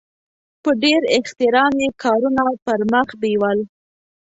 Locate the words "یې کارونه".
1.83-2.43